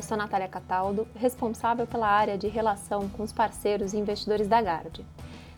eu 0.00 0.02
sou 0.02 0.16
Natália 0.16 0.48
Cataldo, 0.48 1.06
responsável 1.14 1.86
pela 1.86 2.08
área 2.08 2.38
de 2.38 2.48
relação 2.48 3.06
com 3.10 3.22
os 3.22 3.34
parceiros 3.34 3.92
e 3.92 3.98
investidores 3.98 4.48
da 4.48 4.62
Gard. 4.62 5.04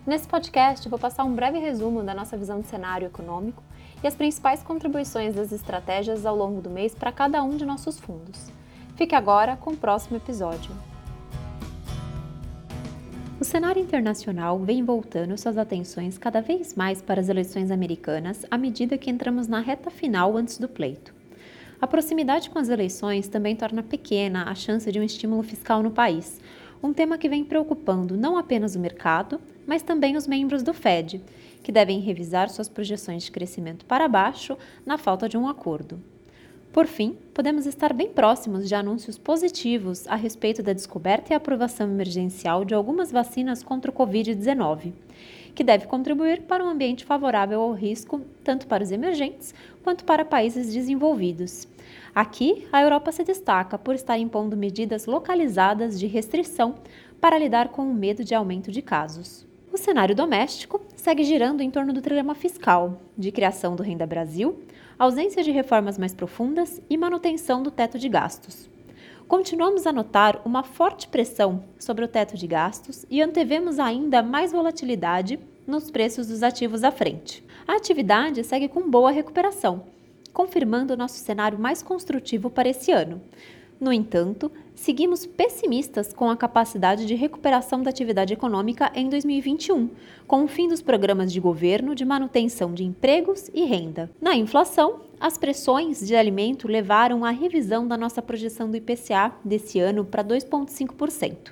Nesse 0.05 0.27
podcast, 0.27 0.89
vou 0.89 0.99
passar 0.99 1.23
um 1.23 1.33
breve 1.33 1.61
resumo 1.61 2.03
da 2.03 2.13
nossa 2.13 2.37
visão 2.37 2.61
de 2.61 2.67
cenário 2.67 3.07
econômico 3.07 3.63
e 4.03 4.07
as 4.07 4.17
principais 4.17 4.61
contribuições 4.61 5.37
das 5.37 5.53
estratégias 5.53 6.27
ao 6.27 6.35
longo 6.35 6.61
do 6.61 6.69
mês 6.69 6.93
para 6.93 7.13
cada 7.13 7.41
um 7.41 7.57
de 7.57 7.65
nossos 7.65 8.01
fundos. 8.01 8.51
Fique 8.97 9.15
agora 9.15 9.57
com 9.57 9.71
o 9.71 9.77
próximo 9.77 10.17
episódio. 10.17 10.73
O 13.41 13.45
cenário 13.45 13.81
internacional 13.81 14.59
vem 14.59 14.85
voltando 14.85 15.39
suas 15.39 15.57
atenções 15.57 16.19
cada 16.19 16.43
vez 16.43 16.75
mais 16.75 17.01
para 17.01 17.21
as 17.21 17.29
eleições 17.29 17.71
americanas 17.71 18.45
à 18.51 18.59
medida 18.59 18.99
que 18.99 19.09
entramos 19.09 19.47
na 19.47 19.61
reta 19.61 19.89
final 19.89 20.37
antes 20.37 20.59
do 20.59 20.69
pleito. 20.69 21.22
A 21.83 21.87
proximidade 21.89 22.49
com 22.49 22.61
as 22.61 22.69
eleições 22.69 23.27
também 23.27 23.57
torna 23.57 23.83
pequena 23.83 24.45
a 24.49 24.55
chance 24.55 24.91
de 24.93 25.01
um 25.01 25.03
estímulo 25.03 25.43
fiscal 25.43 25.83
no 25.83 25.91
país, 25.91 26.41
um 26.81 26.93
tema 26.93 27.19
que 27.19 27.29
vem 27.29 27.43
preocupando 27.43 28.17
não 28.17 28.39
apenas 28.39 28.77
o 28.77 28.79
mercado, 28.79 29.41
mas 29.67 29.83
também 29.83 30.17
os 30.17 30.29
membros 30.29 30.63
do 30.63 30.73
Fed, 30.73 31.21
que 31.61 31.73
devem 31.73 31.99
revisar 31.99 32.49
suas 32.51 32.69
projeções 32.69 33.25
de 33.25 33.33
crescimento 33.33 33.85
para 33.85 34.07
baixo 34.07 34.57
na 34.87 34.97
falta 34.97 35.29
de 35.29 35.37
um 35.37 35.49
acordo. 35.49 36.01
Por 36.73 36.87
fim, 36.87 37.19
podemos 37.35 37.67
estar 37.67 37.93
bem 37.93 38.09
próximos 38.09 38.67
de 38.67 38.75
anúncios 38.75 39.19
positivos 39.19 40.09
a 40.09 40.17
respeito 40.17 40.63
da 40.63 40.73
descoberta 40.73 41.31
e 41.31 41.37
aprovação 41.37 41.87
emergencial 41.87 42.65
de 42.65 42.73
algumas 42.73 43.13
vacinas 43.13 43.63
contra 43.63 43.91
o 43.91 43.95
Covid-19, 43.95 44.95
que 45.55 45.63
deve 45.63 45.87
contribuir 45.87 46.41
para 46.43 46.65
um 46.65 46.69
ambiente 46.69 47.05
favorável 47.05 47.61
ao 47.61 47.75
risco 47.75 48.23
tanto 48.43 48.67
para 48.67 48.83
os 48.83 48.91
emergentes 48.91 49.55
quanto 49.85 50.03
para 50.05 50.25
países 50.25 50.73
desenvolvidos. 50.73 51.69
Aqui, 52.15 52.67
a 52.73 52.81
Europa 52.81 53.13
se 53.13 53.23
destaca 53.23 53.77
por 53.77 53.95
estar 53.95 54.17
impondo 54.17 54.57
medidas 54.57 55.05
localizadas 55.05 56.01
de 56.01 56.07
restrição 56.07 56.77
para 57.21 57.39
lidar 57.39 57.69
com 57.69 57.83
o 57.83 57.93
medo 57.95 58.25
de 58.25 58.35
aumento 58.35 58.73
de 58.73 58.81
casos. 58.81 59.52
Cenário 59.83 60.15
doméstico 60.15 60.81
segue 60.95 61.25
girando 61.25 61.61
em 61.61 61.69
torno 61.69 61.93
do 61.93 62.01
trilema 62.01 62.37
fiscal, 62.37 63.01
de 63.19 63.33
criação 63.33 63.75
do 63.75 63.83
Renda 63.83 64.07
Brasil, 64.07 64.63
ausência 64.97 65.43
de 65.43 65.51
reformas 65.51 65.99
mais 65.99 66.15
profundas 66.15 66.81
e 66.89 66.97
manutenção 66.97 67.65
do 67.65 67.69
teto 67.69 67.99
de 67.99 68.09
gastos. 68.09 68.71
Continuamos 69.27 69.85
a 69.85 69.93
notar 69.93 70.41
uma 70.45 70.63
forte 70.63 71.09
pressão 71.09 71.65
sobre 71.81 72.05
o 72.05 72.09
teto 72.09 72.37
de 72.37 72.47
gastos 72.47 73.05
e 73.11 73.21
antevemos 73.21 73.81
ainda 73.81 74.23
mais 74.23 74.53
volatilidade 74.53 75.41
nos 75.67 75.91
preços 75.91 76.29
dos 76.29 76.45
ativos 76.45 76.85
à 76.85 76.93
frente. 76.93 77.45
A 77.67 77.75
atividade 77.75 78.45
segue 78.45 78.69
com 78.69 78.89
boa 78.89 79.11
recuperação, 79.11 79.83
confirmando 80.33 80.97
nosso 80.97 81.17
cenário 81.17 81.59
mais 81.59 81.83
construtivo 81.83 82.49
para 82.49 82.69
esse 82.69 82.93
ano. 82.93 83.21
No 83.83 83.93
entanto, 83.93 84.49
seguimos 84.77 85.27
pessimistas 85.27 86.13
com 86.13 86.31
a 86.31 86.37
capacidade 86.37 87.05
de 87.05 87.17
recuperação 87.17 87.83
da 87.83 87.91
atividade 87.91 88.33
econômica 88.33 88.93
em 88.95 89.09
2021, 89.09 89.91
com 90.25 90.45
o 90.45 90.47
fim 90.47 90.69
dos 90.69 90.81
programas 90.81 91.33
de 91.33 91.41
governo 91.41 91.93
de 91.93 92.05
manutenção 92.05 92.73
de 92.73 92.85
empregos 92.85 93.51
e 93.53 93.65
renda. 93.65 94.09
Na 94.21 94.37
inflação, 94.37 95.01
as 95.19 95.37
pressões 95.37 95.99
de 96.07 96.15
alimento 96.15 96.69
levaram 96.69 97.25
à 97.25 97.31
revisão 97.31 97.85
da 97.85 97.97
nossa 97.97 98.23
projeção 98.23 98.71
do 98.71 98.77
IPCA 98.77 99.33
desse 99.45 99.81
ano 99.81 100.05
para 100.05 100.23
2,5%. 100.23 101.51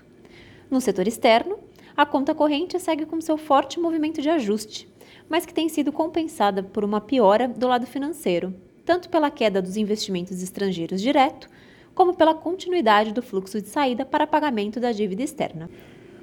No 0.70 0.81
setor 0.81 1.09
externo, 1.09 1.59
a 1.97 2.06
conta 2.06 2.33
corrente 2.33 2.78
segue 2.78 3.06
com 3.06 3.20
seu 3.20 3.37
forte 3.37 3.81
movimento 3.81 4.22
de 4.22 4.31
ajuste, 4.31 4.89
mas 5.28 5.44
que 5.44 5.53
tem 5.53 5.69
sido 5.69 5.91
compensada 5.91 6.62
por 6.62 6.84
uma 6.84 7.00
piora 7.00 7.48
do 7.48 7.67
lado 7.67 7.89
financeiro, 7.89 8.55
tanto 8.87 9.09
pela 9.09 9.33
queda 9.33 9.61
dos 9.61 9.77
investimentos 9.77 10.41
estrangeiros 10.41 11.03
direto 11.03 11.50
como 11.94 12.14
pela 12.14 12.34
continuidade 12.34 13.12
do 13.12 13.22
fluxo 13.22 13.60
de 13.60 13.69
saída 13.69 14.05
para 14.05 14.27
pagamento 14.27 14.81
da 14.81 14.92
dívida 14.92 15.22
externa. 15.22 15.69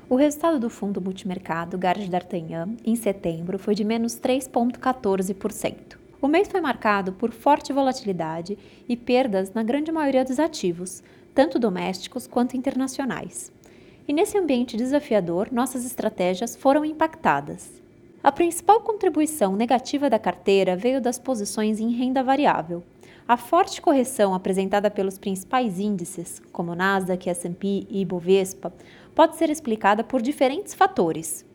O 0.10 0.16
resultado 0.16 0.60
do 0.60 0.70
fundo 0.70 1.02
multimercado 1.02 1.78
Garde 1.78 2.10
d'Artagnan 2.10 2.78
em 2.86 2.96
setembro 2.96 3.60
foi 3.60 3.76
de 3.76 3.84
menos 3.84 4.16
3,14%. 4.16 5.98
O 6.22 6.28
mês 6.28 6.48
foi 6.48 6.62
marcado 6.62 7.12
por 7.12 7.32
forte 7.32 7.72
volatilidade 7.72 8.58
e 8.88 8.96
perdas 8.96 9.54
na 9.54 9.62
grande 9.62 9.92
maioria 9.92 10.26
dos 10.26 10.40
ativos, 10.40 11.04
tanto 11.36 11.60
domésticos 11.60 12.26
quanto 12.26 12.58
internacionais. 12.58 13.52
E 14.08 14.14
nesse 14.14 14.38
ambiente 14.38 14.78
desafiador, 14.78 15.50
nossas 15.52 15.86
estratégias 15.86 16.56
foram 16.56 16.86
impactadas. 16.86 17.82
A 18.24 18.32
principal 18.32 18.82
contribuição 18.82 19.56
negativa 19.56 20.10
da 20.10 20.18
carteira 20.18 20.76
veio 20.76 21.00
das 21.00 21.20
posições 21.20 21.80
em 21.80 21.92
renda 21.92 22.24
variável, 22.24 22.82
a 23.28 23.36
forte 23.36 23.82
correção 23.82 24.34
apresentada 24.34 24.90
pelos 24.90 25.20
principais 25.20 25.80
índices, 25.80 26.42
como 26.52 26.74
Nasdaq, 26.74 27.30
S&P 27.30 27.86
e 27.90 28.02
Ibovespa, 28.02 28.74
pode 29.14 29.36
ser 29.36 29.50
explicada 29.50 30.02
por 30.02 30.22
diferentes 30.22 30.74
fatores. 30.74 31.46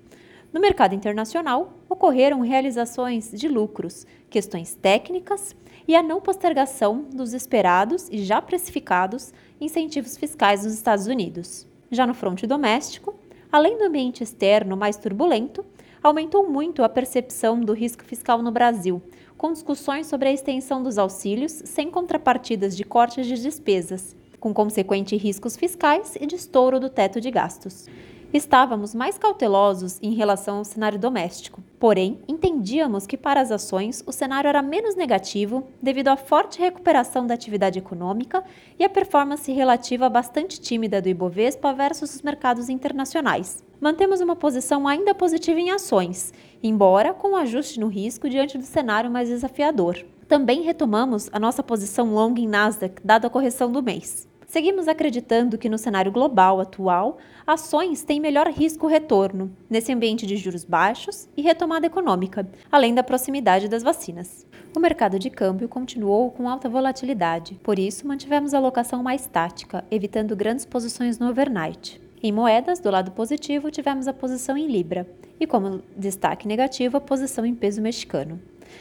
No 0.53 0.61
mercado 0.61 0.95
internacional, 0.95 1.73
ocorreram 1.89 2.41
realizações 2.41 3.31
de 3.31 3.49
lucros, 3.49 4.07
questões 4.29 4.75
técnicas 4.75 5.57
e 5.89 5.97
a 5.97 6.03
não 6.03 6.21
postergação 6.21 7.07
dos 7.11 7.33
esperados 7.33 8.07
e 8.11 8.23
já 8.23 8.43
precificados 8.43 9.33
incentivos 9.59 10.19
fiscais 10.19 10.65
dos 10.65 10.75
Estados 10.75 11.07
Unidos. 11.07 11.67
Já 11.91 12.07
no 12.07 12.13
fronte 12.13 12.47
doméstico, 12.47 13.15
além 13.51 13.79
do 13.79 13.85
ambiente 13.85 14.23
externo 14.23 14.77
mais 14.77 14.99
turbulento, 14.99 15.65
aumentou 16.03 16.47
muito 16.47 16.85
a 16.85 16.89
percepção 16.89 17.61
do 17.61 17.73
risco 17.73 18.05
fiscal 18.05 18.43
no 18.43 18.51
Brasil, 18.51 19.01
com 19.37 19.53
discussões 19.53 20.07
sobre 20.07 20.29
a 20.29 20.33
extensão 20.33 20.83
dos 20.83 20.99
auxílios 20.99 21.63
sem 21.65 21.91
contrapartidas 21.91 22.77
de 22.77 22.85
cortes 22.85 23.27
de 23.27 23.41
despesas, 23.41 24.17
com 24.39 24.53
consequentes 24.53 25.21
riscos 25.21 25.57
fiscais 25.57 26.17
e 26.21 26.27
de 26.27 26.37
estouro 26.37 26.81
do 26.81 26.89
teto 26.89 27.21
de 27.21 27.31
gastos. 27.31 27.87
Estávamos 28.33 28.95
mais 28.95 29.19
cautelosos 29.19 29.99
em 30.03 30.15
relação 30.15 30.59
ao 30.59 30.65
cenário 30.65 30.99
doméstico, 30.99 31.63
porém, 31.79 32.19
entendíamos 32.27 33.07
que 33.07 33.17
para 33.17 33.41
as 33.41 33.51
ações 33.51 34.03
o 34.07 34.13
cenário 34.13 34.49
era 34.49 34.63
menos 34.63 34.95
negativo 34.95 35.69
devido 35.83 36.09
à 36.09 36.17
forte 36.17 36.59
recuperação 36.59 37.27
da 37.27 37.35
atividade 37.35 37.79
econômica 37.79 38.43
e 38.79 38.85
à 38.85 38.89
performance 38.89 39.53
relativa 39.53 40.09
bastante 40.09 40.59
tímida 40.59 41.03
do 41.03 41.09
Ibovespa 41.09 41.75
versus 41.75 42.15
os 42.15 42.23
mercados 42.23 42.69
internacionais 42.71 43.63
mantemos 43.83 44.21
uma 44.21 44.37
posição 44.37 44.87
ainda 44.87 45.13
positiva 45.13 45.59
em 45.59 45.73
ações, 45.73 46.33
embora 46.63 47.13
com 47.13 47.33
um 47.33 47.37
ajuste 47.37 47.81
no 47.81 47.89
risco 47.89 48.31
diante 48.31 48.57
do 48.57 48.63
cenário 48.63 49.11
mais 49.11 49.29
desafiador. 49.29 49.99
Também 50.29 50.63
retomamos 50.63 51.29
a 51.33 51.41
nossa 51.41 51.65
posição 51.65 52.15
long 52.15 52.33
em 52.39 52.47
Nasdaq, 52.47 53.03
dada 53.05 53.27
a 53.27 53.31
correção 53.31 53.73
do 53.73 53.83
mês. 53.83 54.29
Seguimos 54.53 54.87
acreditando 54.87 55.57
que 55.57 55.67
no 55.67 55.79
cenário 55.79 56.13
global 56.13 56.61
atual, 56.61 57.17
ações 57.47 58.05
têm 58.05 58.21
melhor 58.21 58.47
risco-retorno, 58.49 59.51
nesse 59.71 59.91
ambiente 59.91 60.27
de 60.27 60.37
juros 60.37 60.63
baixos 60.63 61.27
e 61.35 61.41
retomada 61.41 61.87
econômica, 61.87 62.47
além 62.71 62.95
da 62.95 63.03
proximidade 63.03 63.67
das 63.67 63.83
vacinas. 63.83 64.47
O 64.77 64.79
mercado 64.79 65.19
de 65.19 65.31
câmbio 65.31 65.71
continuou 65.71 66.31
com 66.31 66.51
alta 66.51 66.69
volatilidade, 66.69 67.59
por 67.63 67.79
isso 67.79 68.07
mantivemos 68.07 68.53
a 68.53 68.59
alocação 68.59 69.03
mais 69.03 69.27
tática, 69.27 69.87
evitando 69.91 70.37
grandes 70.37 70.67
posições 70.67 71.19
no 71.19 71.31
overnight. 71.31 71.99
Em 72.23 72.31
moedas, 72.31 72.79
do 72.79 72.91
lado 72.91 73.11
positivo, 73.13 73.71
tivemos 73.71 74.07
a 74.07 74.13
posição 74.13 74.55
em 74.55 74.67
Libra 74.67 75.09
e, 75.41 75.47
como 75.47 75.81
destaque 75.97 76.47
negativo, 76.47 76.99
a 76.99 77.01
posição 77.01 77.47
em 77.47 77.55
peso 77.55 77.81
mexicano. 77.81 78.39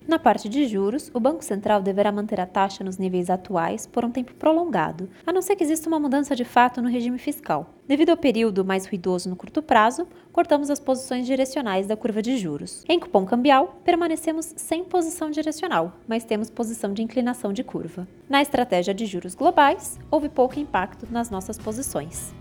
Na 0.07 0.17
parte 0.17 0.49
de 0.49 0.65
juros, 0.67 1.11
o 1.13 1.19
Banco 1.19 1.43
Central 1.43 1.81
deverá 1.81 2.11
manter 2.11 2.39
a 2.39 2.45
taxa 2.45 2.83
nos 2.83 2.97
níveis 2.97 3.29
atuais 3.29 3.87
por 3.87 4.03
um 4.03 4.11
tempo 4.11 4.33
prolongado, 4.33 5.09
a 5.25 5.31
não 5.31 5.41
ser 5.41 5.55
que 5.55 5.63
exista 5.63 5.87
uma 5.87 5.99
mudança 5.99 6.35
de 6.35 6.43
fato 6.43 6.81
no 6.81 6.89
regime 6.89 7.17
fiscal. 7.17 7.73
Devido 7.87 8.11
ao 8.11 8.17
período 8.17 8.63
mais 8.63 8.85
ruidoso 8.85 9.29
no 9.29 9.35
curto 9.35 9.61
prazo, 9.61 10.07
cortamos 10.31 10.69
as 10.69 10.79
posições 10.79 11.25
direcionais 11.25 11.87
da 11.87 11.97
curva 11.97 12.21
de 12.21 12.37
juros. 12.37 12.83
Em 12.87 12.99
cupom 12.99 13.25
cambial, 13.25 13.79
permanecemos 13.83 14.53
sem 14.55 14.83
posição 14.83 15.29
direcional, 15.29 15.93
mas 16.07 16.23
temos 16.23 16.49
posição 16.49 16.93
de 16.93 17.03
inclinação 17.03 17.51
de 17.51 17.63
curva. 17.63 18.07
Na 18.29 18.41
estratégia 18.41 18.93
de 18.93 19.05
juros 19.05 19.35
globais, 19.35 19.99
houve 20.09 20.29
pouco 20.29 20.59
impacto 20.59 21.07
nas 21.11 21.29
nossas 21.29 21.57
posições. 21.57 22.33